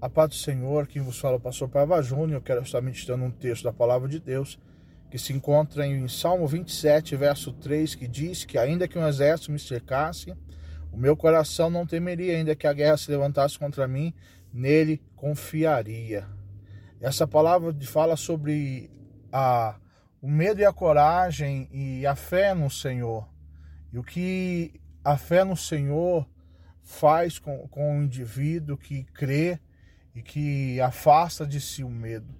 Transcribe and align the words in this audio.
A 0.00 0.08
paz 0.08 0.30
do 0.30 0.34
Senhor, 0.34 0.86
quem 0.86 1.02
vos 1.02 1.18
fala 1.18 1.36
é 1.36 1.38
pastor 1.38 1.68
Paiva 1.68 2.00
Júnior, 2.00 2.38
eu 2.38 2.40
quero 2.40 2.62
estar 2.62 2.80
meditando 2.80 3.22
um 3.22 3.30
texto 3.30 3.64
da 3.64 3.72
palavra 3.72 4.08
de 4.08 4.18
Deus, 4.18 4.58
que 5.10 5.18
se 5.18 5.30
encontra 5.34 5.86
em 5.86 6.08
Salmo 6.08 6.46
27, 6.46 7.14
verso 7.16 7.52
3, 7.52 7.96
que 7.96 8.08
diz 8.08 8.46
que 8.46 8.56
ainda 8.56 8.88
que 8.88 8.98
um 8.98 9.06
exército 9.06 9.52
me 9.52 9.58
cercasse, 9.58 10.34
o 10.90 10.96
meu 10.96 11.14
coração 11.14 11.68
não 11.68 11.86
temeria, 11.86 12.34
ainda 12.34 12.56
que 12.56 12.66
a 12.66 12.72
guerra 12.72 12.96
se 12.96 13.10
levantasse 13.10 13.58
contra 13.58 13.86
mim, 13.86 14.14
nele 14.50 15.02
confiaria. 15.14 16.26
Essa 16.98 17.26
palavra 17.26 17.76
fala 17.82 18.16
sobre 18.16 18.90
a, 19.30 19.78
o 20.22 20.30
medo 20.30 20.62
e 20.62 20.64
a 20.64 20.72
coragem 20.72 21.68
e 21.70 22.06
a 22.06 22.14
fé 22.14 22.54
no 22.54 22.70
Senhor. 22.70 23.28
E 23.92 23.98
o 23.98 24.02
que 24.02 24.80
a 25.04 25.18
fé 25.18 25.44
no 25.44 25.58
Senhor 25.58 26.26
faz 26.82 27.38
com, 27.38 27.68
com 27.68 27.98
o 27.98 28.02
indivíduo 28.02 28.78
que 28.78 29.04
crê 29.04 29.60
e 30.14 30.22
que 30.22 30.80
afasta 30.80 31.46
de 31.46 31.60
si 31.60 31.84
o 31.84 31.90
medo. 31.90 32.34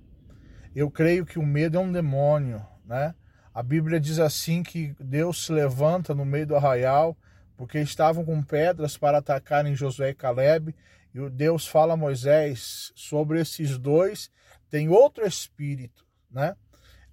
Eu 0.75 0.91
creio 0.91 1.27
que 1.27 1.39
o 1.39 1.47
medo 1.47 1.79
é 1.79 1.81
um 1.81 1.91
demônio, 1.91 2.65
né? 2.85 3.15
A 3.53 3.63
Bíblia 3.63 3.99
diz 3.99 4.19
assim 4.19 4.63
que 4.63 4.95
Deus 5.01 5.47
se 5.47 5.53
levanta 5.53 6.15
no 6.15 6.25
meio 6.25 6.47
do 6.47 6.57
arraial 6.57 7.17
porque 7.61 7.79
estavam 7.79 8.25
com 8.25 8.43
pedras 8.43 8.97
para 8.97 9.19
atacarem 9.19 9.75
Josué 9.75 10.11
e 10.11 10.15
Caleb, 10.15 10.75
e 11.15 11.29
Deus 11.29 11.67
fala 11.67 11.93
a 11.93 11.97
Moisés 11.97 12.91
sobre 12.97 13.39
esses 13.39 13.77
dois, 13.77 14.31
tem 14.71 14.89
outro 14.89 15.27
espírito, 15.27 16.07
né? 16.31 16.57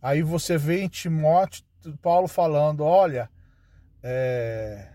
Aí 0.02 0.22
você 0.22 0.58
vê 0.58 0.84
em 0.84 0.88
Timóteo 0.88 1.66
Paulo 2.02 2.30
falando, 2.30 2.86
olha, 2.86 3.30
é, 4.02 4.90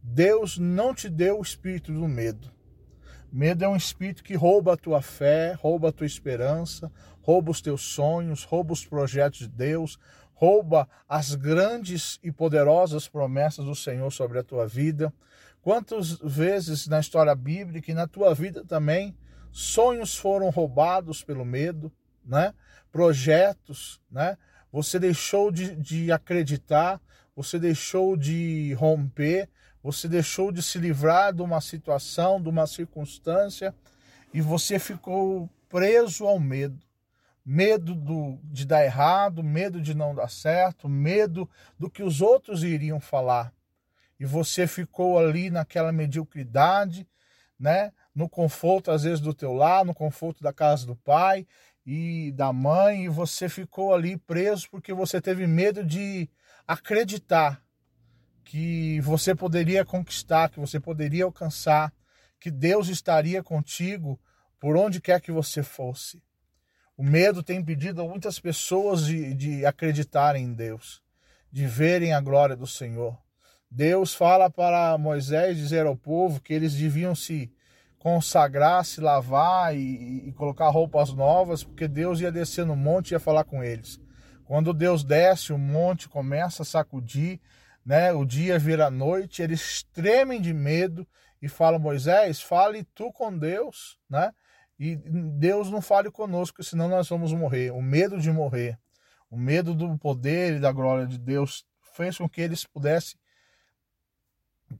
Deus 0.00 0.56
não 0.56 0.94
te 0.94 1.08
deu 1.08 1.40
o 1.40 1.42
espírito 1.42 1.92
do 1.92 2.06
medo, 2.06 2.53
Medo 3.36 3.64
é 3.64 3.68
um 3.68 3.74
espírito 3.74 4.22
que 4.22 4.36
rouba 4.36 4.74
a 4.74 4.76
tua 4.76 5.02
fé, 5.02 5.54
rouba 5.54 5.88
a 5.88 5.92
tua 5.92 6.06
esperança, 6.06 6.88
rouba 7.20 7.50
os 7.50 7.60
teus 7.60 7.82
sonhos, 7.82 8.44
rouba 8.44 8.72
os 8.72 8.86
projetos 8.86 9.40
de 9.40 9.48
Deus, 9.48 9.98
rouba 10.34 10.88
as 11.08 11.34
grandes 11.34 12.20
e 12.22 12.30
poderosas 12.30 13.08
promessas 13.08 13.64
do 13.64 13.74
Senhor 13.74 14.08
sobre 14.12 14.38
a 14.38 14.44
tua 14.44 14.68
vida. 14.68 15.12
Quantas 15.60 16.12
vezes 16.12 16.86
na 16.86 17.00
história 17.00 17.34
bíblica 17.34 17.90
e 17.90 17.94
na 17.94 18.06
tua 18.06 18.32
vida 18.32 18.64
também 18.64 19.16
sonhos 19.50 20.16
foram 20.16 20.48
roubados 20.48 21.24
pelo 21.24 21.44
medo, 21.44 21.90
né? 22.24 22.54
Projetos, 22.92 24.00
né? 24.08 24.38
Você 24.70 24.96
deixou 24.96 25.50
de, 25.50 25.74
de 25.74 26.12
acreditar, 26.12 27.02
você 27.34 27.58
deixou 27.58 28.16
de 28.16 28.74
romper, 28.74 29.50
você 29.84 30.08
deixou 30.08 30.50
de 30.50 30.62
se 30.62 30.78
livrar 30.78 31.34
de 31.34 31.42
uma 31.42 31.60
situação, 31.60 32.40
de 32.40 32.48
uma 32.48 32.66
circunstância 32.66 33.74
e 34.32 34.40
você 34.40 34.78
ficou 34.78 35.46
preso 35.68 36.24
ao 36.24 36.40
medo. 36.40 36.82
Medo 37.44 37.94
do, 37.94 38.38
de 38.44 38.64
dar 38.64 38.82
errado, 38.82 39.42
medo 39.42 39.82
de 39.82 39.92
não 39.92 40.14
dar 40.14 40.30
certo, 40.30 40.88
medo 40.88 41.46
do 41.78 41.90
que 41.90 42.02
os 42.02 42.22
outros 42.22 42.64
iriam 42.64 42.98
falar. 42.98 43.52
E 44.18 44.24
você 44.24 44.66
ficou 44.66 45.18
ali 45.18 45.50
naquela 45.50 45.92
mediocridade, 45.92 47.06
né? 47.60 47.92
no 48.14 48.26
conforto 48.26 48.90
às 48.90 49.02
vezes 49.02 49.20
do 49.20 49.34
teu 49.34 49.52
lar, 49.52 49.84
no 49.84 49.92
conforto 49.92 50.42
da 50.42 50.52
casa 50.52 50.86
do 50.86 50.96
pai 50.96 51.46
e 51.84 52.32
da 52.32 52.54
mãe, 52.54 53.04
e 53.04 53.08
você 53.10 53.50
ficou 53.50 53.92
ali 53.92 54.16
preso 54.16 54.66
porque 54.70 54.94
você 54.94 55.20
teve 55.20 55.46
medo 55.46 55.84
de 55.84 56.26
acreditar 56.66 57.62
que 58.44 59.00
você 59.00 59.34
poderia 59.34 59.84
conquistar, 59.84 60.50
que 60.50 60.60
você 60.60 60.78
poderia 60.78 61.24
alcançar, 61.24 61.92
que 62.38 62.50
Deus 62.50 62.88
estaria 62.88 63.42
contigo 63.42 64.20
por 64.60 64.76
onde 64.76 65.00
quer 65.00 65.20
que 65.20 65.32
você 65.32 65.62
fosse. 65.62 66.22
O 66.96 67.02
medo 67.02 67.42
tem 67.42 67.58
impedido 67.58 68.04
muitas 68.06 68.38
pessoas 68.38 69.06
de, 69.06 69.34
de 69.34 69.66
acreditarem 69.66 70.44
em 70.44 70.52
Deus, 70.52 71.02
de 71.50 71.66
verem 71.66 72.12
a 72.12 72.20
glória 72.20 72.54
do 72.54 72.66
Senhor. 72.66 73.18
Deus 73.70 74.14
fala 74.14 74.48
para 74.48 74.96
Moisés 74.96 75.56
dizer 75.56 75.86
ao 75.86 75.96
povo 75.96 76.40
que 76.40 76.54
eles 76.54 76.74
deviam 76.74 77.14
se 77.14 77.52
consagrar, 77.98 78.84
se 78.84 79.00
lavar 79.00 79.74
e, 79.74 80.28
e, 80.28 80.32
colocar 80.32 80.68
roupas 80.68 81.12
novas, 81.12 81.64
porque 81.64 81.88
Deus 81.88 82.20
ia 82.20 82.30
descer 82.30 82.66
no 82.66 82.76
monte 82.76 83.10
e 83.10 83.14
ia 83.14 83.18
falar 83.18 83.44
com 83.44 83.64
eles. 83.64 83.98
Quando 84.44 84.74
Deus 84.74 85.02
desce, 85.02 85.52
o 85.52 85.58
monte 85.58 86.08
começa 86.08 86.62
a 86.62 86.66
sacudir, 86.66 87.40
né? 87.84 88.12
O 88.12 88.24
dia 88.24 88.58
vira 88.58 88.90
noite, 88.90 89.42
eles 89.42 89.82
tremem 89.92 90.40
de 90.40 90.52
medo 90.52 91.06
e 91.40 91.48
falam: 91.48 91.78
Moisés, 91.78 92.40
fale 92.40 92.84
tu 92.94 93.12
com 93.12 93.36
Deus, 93.36 93.98
né? 94.08 94.32
E 94.78 94.96
Deus 94.96 95.70
não 95.70 95.80
fale 95.80 96.10
conosco, 96.10 96.64
senão 96.64 96.88
nós 96.88 97.08
vamos 97.08 97.32
morrer. 97.32 97.70
O 97.70 97.82
medo 97.82 98.20
de 98.20 98.30
morrer, 98.32 98.78
o 99.30 99.36
medo 99.36 99.74
do 99.74 99.96
poder 99.98 100.56
e 100.56 100.60
da 100.60 100.72
glória 100.72 101.06
de 101.06 101.18
Deus 101.18 101.64
fez 101.94 102.18
com 102.18 102.28
que 102.28 102.40
eles 102.40 102.64
pudessem 102.64 103.18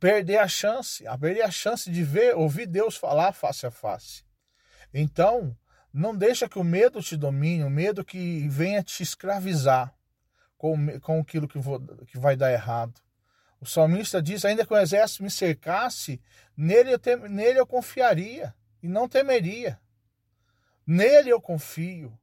perder 0.01 0.39
a 0.39 0.49
chance, 0.49 1.07
a 1.07 1.17
perder 1.17 1.43
a 1.43 1.51
chance 1.51 1.91
de 1.91 2.03
ver, 2.03 2.35
ouvir 2.35 2.67
Deus 2.67 2.97
falar 2.97 3.33
face 3.33 3.67
a 3.67 3.71
face. 3.71 4.25
Então, 4.93 5.57
não 5.93 6.17
deixa 6.17 6.49
que 6.49 6.59
o 6.59 6.65
medo 6.65 7.01
te 7.01 7.17
domine, 7.17 7.63
o 7.63 7.71
medo 7.71 8.05
que 8.05 8.49
venha 8.49 8.83
te 8.83 9.03
escravizar 9.03 9.95
com, 10.65 10.99
com 11.01 11.21
aquilo 11.21 11.47
que, 11.47 11.59
vou, 11.59 11.79
que 12.07 12.19
vai 12.19 12.35
dar 12.37 12.51
errado. 12.51 12.99
O 13.61 13.67
salmista 13.67 14.23
diz: 14.23 14.47
ainda 14.47 14.65
que 14.65 14.73
o 14.73 14.79
exército 14.79 15.23
me 15.23 15.31
cercasse, 15.31 16.23
nele 16.57 16.95
eu, 16.95 16.99
tem, 16.99 17.19
nele 17.29 17.61
eu 17.61 17.67
confiaria 17.67 18.55
e 18.83 18.89
não 18.89 19.07
temeria. 19.07 19.79
Nele 20.87 21.29
eu 21.29 21.39
confio. 21.39 22.19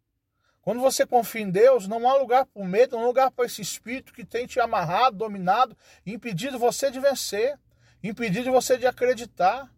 Quando 0.59 0.81
você 0.81 1.05
confia 1.05 1.41
em 1.41 1.51
Deus, 1.51 1.87
não 1.87 2.09
há 2.09 2.17
lugar 2.17 2.47
para 2.47 2.63
o 2.63 2.65
medo, 2.65 2.95
não 2.95 3.03
há 3.03 3.07
lugar 3.07 3.29
para 3.29 3.45
esse 3.45 3.61
espírito 3.61 4.11
que 4.11 4.25
tem 4.25 4.47
te 4.47 4.59
amarrado, 4.59 5.17
dominado, 5.17 5.77
impedido 6.03 6.57
você 6.57 6.89
de 6.89 6.99
vencer, 6.99 7.59
impedido 8.03 8.51
você 8.51 8.75
de 8.75 8.87
acreditar. 8.87 9.71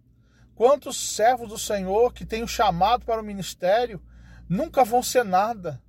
Quantos 0.55 1.15
servos 1.15 1.49
do 1.49 1.57
Senhor 1.57 2.13
que 2.13 2.25
têm 2.25 2.43
o 2.43 2.47
chamado 2.47 3.05
para 3.05 3.21
o 3.21 3.25
ministério 3.25 4.01
nunca 4.47 4.85
vão 4.85 5.03
ser 5.03 5.25
nada, 5.25 5.81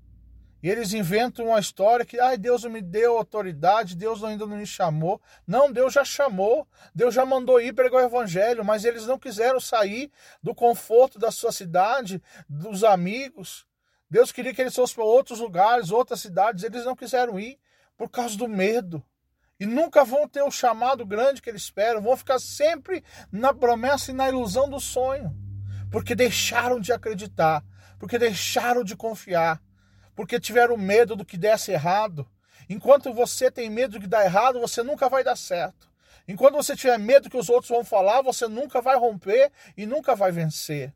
e 0.64 0.70
eles 0.70 0.94
inventam 0.94 1.48
uma 1.48 1.60
história 1.60 2.06
que, 2.06 2.18
ai, 2.18 2.38
Deus 2.38 2.62
não 2.62 2.70
me 2.70 2.80
deu 2.80 3.18
autoridade, 3.18 3.94
Deus 3.94 4.24
ainda 4.24 4.46
não 4.46 4.56
me 4.56 4.66
chamou. 4.66 5.20
Não, 5.46 5.70
Deus 5.70 5.92
já 5.92 6.02
chamou, 6.06 6.66
Deus 6.94 7.14
já 7.14 7.26
mandou 7.26 7.60
ir 7.60 7.74
pregar 7.74 8.00
o 8.00 8.06
evangelho, 8.06 8.64
mas 8.64 8.82
eles 8.86 9.04
não 9.04 9.18
quiseram 9.18 9.60
sair 9.60 10.10
do 10.42 10.54
conforto 10.54 11.18
da 11.18 11.30
sua 11.30 11.52
cidade, 11.52 12.22
dos 12.48 12.82
amigos. 12.82 13.66
Deus 14.08 14.32
queria 14.32 14.54
que 14.54 14.62
eles 14.62 14.74
fossem 14.74 14.94
para 14.94 15.04
outros 15.04 15.38
lugares, 15.38 15.90
outras 15.90 16.20
cidades, 16.20 16.64
eles 16.64 16.86
não 16.86 16.96
quiseram 16.96 17.38
ir 17.38 17.58
por 17.94 18.08
causa 18.08 18.34
do 18.34 18.48
medo. 18.48 19.04
E 19.60 19.66
nunca 19.66 20.02
vão 20.02 20.26
ter 20.26 20.44
o 20.44 20.50
chamado 20.50 21.04
grande 21.04 21.42
que 21.42 21.50
eles 21.50 21.64
esperam, 21.64 22.00
vão 22.00 22.16
ficar 22.16 22.38
sempre 22.38 23.04
na 23.30 23.52
promessa 23.52 24.12
e 24.12 24.14
na 24.14 24.30
ilusão 24.30 24.70
do 24.70 24.80
sonho, 24.80 25.30
porque 25.90 26.14
deixaram 26.14 26.80
de 26.80 26.90
acreditar, 26.90 27.62
porque 27.98 28.18
deixaram 28.18 28.82
de 28.82 28.96
confiar 28.96 29.60
porque 30.14 30.40
tiveram 30.40 30.76
medo 30.76 31.16
do 31.16 31.24
que 31.24 31.36
desse 31.36 31.72
errado. 31.72 32.26
Enquanto 32.68 33.12
você 33.12 33.50
tem 33.50 33.68
medo 33.68 33.98
de 33.98 34.06
dar 34.06 34.24
errado, 34.24 34.60
você 34.60 34.82
nunca 34.82 35.08
vai 35.08 35.22
dar 35.22 35.36
certo. 35.36 35.92
Enquanto 36.26 36.54
você 36.54 36.74
tiver 36.74 36.98
medo 36.98 37.28
que 37.28 37.36
os 37.36 37.50
outros 37.50 37.68
vão 37.68 37.84
falar, 37.84 38.22
você 38.22 38.48
nunca 38.48 38.80
vai 38.80 38.96
romper 38.96 39.52
e 39.76 39.84
nunca 39.84 40.14
vai 40.14 40.32
vencer. 40.32 40.94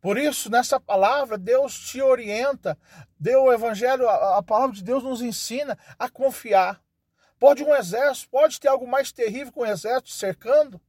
Por 0.00 0.18
isso, 0.18 0.50
nessa 0.50 0.80
palavra, 0.80 1.38
Deus 1.38 1.78
te 1.78 2.02
orienta, 2.02 2.76
deu 3.20 3.44
o 3.44 3.52
evangelho, 3.52 4.08
a, 4.08 4.42
palavra 4.42 4.74
de 4.74 4.82
Deus 4.82 5.04
nos 5.04 5.22
ensina 5.22 5.78
a 5.98 6.08
confiar. 6.08 6.82
Pode 7.38 7.62
um 7.62 7.74
exército, 7.74 8.30
pode 8.30 8.58
ter 8.58 8.68
algo 8.68 8.86
mais 8.86 9.12
terrível 9.12 9.52
que 9.52 9.60
um 9.60 9.66
exército 9.66 10.10
cercando 10.10 10.80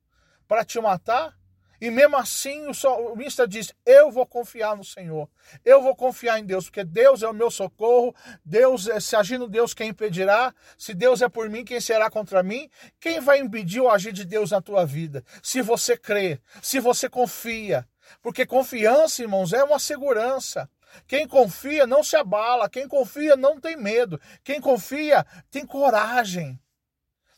para 0.47 0.65
te 0.65 0.79
matar, 0.79 1.37
e 1.83 1.91
mesmo 1.91 2.15
assim 2.15 2.65
o 2.69 2.73
salmista 2.73 3.45
diz: 3.45 3.73
Eu 3.85 4.09
vou 4.09 4.25
confiar 4.25 4.73
no 4.73 4.85
Senhor, 4.85 5.27
eu 5.65 5.81
vou 5.81 5.93
confiar 5.93 6.39
em 6.39 6.45
Deus, 6.45 6.67
porque 6.69 6.81
Deus 6.81 7.21
é 7.21 7.27
o 7.27 7.33
meu 7.33 7.51
socorro, 7.51 8.15
Deus, 8.45 8.87
é, 8.87 9.01
se 9.01 9.17
agindo 9.17 9.49
Deus, 9.49 9.73
quem 9.73 9.89
impedirá? 9.89 10.55
Se 10.77 10.93
Deus 10.93 11.21
é 11.21 11.27
por 11.27 11.49
mim, 11.49 11.65
quem 11.65 11.81
será 11.81 12.09
contra 12.09 12.41
mim? 12.41 12.69
Quem 13.01 13.19
vai 13.19 13.39
impedir 13.39 13.81
o 13.81 13.89
agir 13.89 14.13
de 14.13 14.23
Deus 14.23 14.51
na 14.51 14.61
tua 14.61 14.85
vida? 14.85 15.25
Se 15.41 15.61
você 15.61 15.97
crê, 15.97 16.39
se 16.61 16.79
você 16.79 17.09
confia. 17.09 17.85
Porque 18.21 18.45
confiança, 18.45 19.21
irmãos, 19.21 19.51
é 19.51 19.61
uma 19.61 19.77
segurança. 19.77 20.69
Quem 21.05 21.27
confia 21.27 21.85
não 21.85 22.01
se 22.01 22.15
abala, 22.15 22.69
quem 22.69 22.87
confia 22.87 23.35
não 23.35 23.59
tem 23.59 23.75
medo, 23.75 24.21
quem 24.41 24.61
confia 24.61 25.25
tem 25.51 25.65
coragem. 25.65 26.57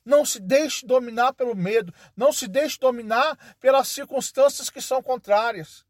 Não 0.05 0.23
se 0.23 0.39
deixe 0.39 0.85
dominar 0.85 1.33
pelo 1.33 1.55
medo. 1.55 1.93
Não 2.15 2.31
se 2.31 2.47
deixe 2.47 2.79
dominar 2.79 3.37
pelas 3.59 3.87
circunstâncias 3.87 4.69
que 4.69 4.79
são 4.79 5.01
contrárias. 5.01 5.83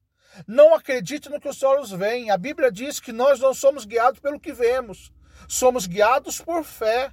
Não 0.48 0.74
acredite 0.74 1.30
no 1.30 1.40
que 1.40 1.50
os 1.50 1.62
olhos 1.62 1.92
veem. 1.92 2.32
A 2.32 2.38
Bíblia 2.38 2.72
diz 2.72 3.00
que 3.00 3.12
nós 3.12 3.40
não 3.40 3.54
somos 3.54 3.86
guiados 3.86 4.20
pelo 4.20 4.40
que 4.40 4.54
vemos. 4.54 5.12
Somos 5.48 5.86
guiados 5.86 6.40
por 6.40 6.64
fé. 6.64 7.12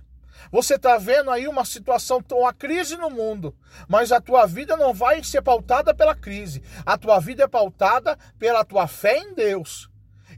Você 0.50 0.74
está 0.74 0.96
vendo 0.96 1.30
aí 1.30 1.46
uma 1.46 1.64
situação, 1.64 2.22
uma 2.32 2.52
crise 2.52 2.96
no 2.96 3.10
mundo, 3.10 3.56
mas 3.88 4.10
a 4.10 4.20
tua 4.20 4.46
vida 4.46 4.76
não 4.76 4.92
vai 4.92 5.22
ser 5.22 5.42
pautada 5.42 5.94
pela 5.94 6.16
crise. 6.16 6.62
A 6.84 6.98
tua 6.98 7.20
vida 7.20 7.44
é 7.44 7.48
pautada 7.48 8.18
pela 8.38 8.64
tua 8.64 8.86
fé 8.86 9.18
em 9.18 9.34
Deus. 9.34 9.91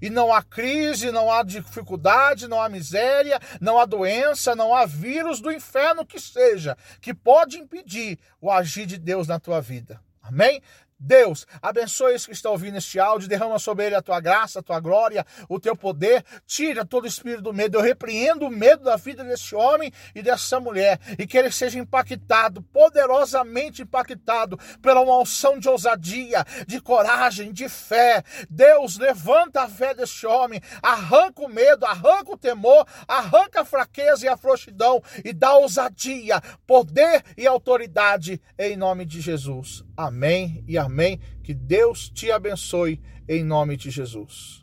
E 0.05 0.11
não 0.11 0.31
há 0.31 0.43
crise, 0.43 1.11
não 1.11 1.33
há 1.33 1.43
dificuldade, 1.43 2.47
não 2.47 2.61
há 2.61 2.69
miséria, 2.69 3.41
não 3.59 3.79
há 3.79 3.87
doença, 3.87 4.55
não 4.55 4.75
há 4.75 4.85
vírus 4.85 5.41
do 5.41 5.51
inferno 5.51 6.05
que 6.05 6.21
seja, 6.21 6.77
que 7.01 7.15
pode 7.15 7.57
impedir 7.57 8.19
o 8.39 8.51
agir 8.51 8.85
de 8.85 8.99
Deus 8.99 9.27
na 9.27 9.41
tua 9.41 9.63
vida. 9.63 9.99
Amém? 10.23 10.61
Deus, 10.99 11.47
abençoe 11.61 12.15
esse 12.15 12.27
que 12.27 12.33
está 12.33 12.51
ouvindo 12.51 12.79
este 12.79 12.99
áudio, 12.99 13.29
derrama 13.29 13.59
sobre 13.59 13.87
ele 13.87 13.95
a 13.95 14.03
tua 14.03 14.21
graça, 14.21 14.61
a 14.61 14.63
tua 14.63 14.81
glória, 14.81 15.27
o 15.49 15.59
teu 15.59 15.77
poder, 15.77 16.25
tira 16.47 16.85
todo 16.85 17.05
o 17.05 17.09
espírito 17.09 17.43
do 17.43 17.53
medo. 17.53 17.77
Eu 17.77 17.83
repreendo 17.83 18.47
o 18.47 18.51
medo 18.51 18.85
da 18.85 18.97
vida 18.97 19.25
desse 19.25 19.55
homem 19.55 19.93
e 20.15 20.23
dessa 20.23 20.61
mulher, 20.61 20.99
e 21.19 21.27
que 21.27 21.37
ele 21.37 21.51
seja 21.51 21.79
impactado, 21.79 22.63
poderosamente 22.63 23.83
impactado, 23.83 24.59
pela 24.81 25.01
uma 25.01 25.19
unção 25.19 25.59
de 25.59 25.69
ousadia, 25.69 26.45
de 26.67 26.81
coragem, 26.81 27.53
de 27.53 27.69
fé. 27.69 28.23
Deus, 28.49 28.99
levanta 28.99 29.63
a 29.63 29.69
fé 29.69 29.95
desse 29.95 30.27
homem, 30.27 30.61
arranca 30.83 31.43
o 31.43 31.49
medo, 31.49 31.85
arranca 31.85 32.33
o 32.33 32.39
temor, 32.39 32.87
arranca 33.07 33.63
a 33.63 33.65
fraqueza 33.65 34.27
e 34.27 34.29
a 34.29 34.37
frouxidão 34.37 35.03
e 35.25 35.33
dá 35.33 35.55
ousadia, 35.55 36.41
poder 36.67 37.23
e 37.37 37.47
autoridade 37.47 38.41
em 38.59 38.77
nome 38.77 39.05
de 39.05 39.21
Jesus. 39.21 39.85
Amém 39.97 40.65
e 40.67 40.77
amém. 40.77 41.21
Que 41.43 41.55
Deus 41.55 42.09
te 42.09 42.31
abençoe 42.31 43.01
em 43.29 43.45
nome 43.45 43.77
de 43.77 43.91
Jesus. 43.91 44.53